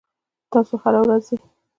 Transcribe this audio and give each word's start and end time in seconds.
تاسو 0.51 0.73
هره 0.83 0.99
ورځ 1.03 1.21
ځئ؟ 1.27 1.37